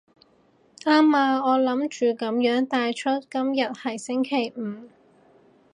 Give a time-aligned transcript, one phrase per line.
[0.79, 4.89] 啱啊，我諗住噉樣帶出今日係星期五